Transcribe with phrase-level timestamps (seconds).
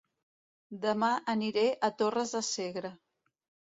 [0.85, 2.97] Dema aniré a Torres de Segre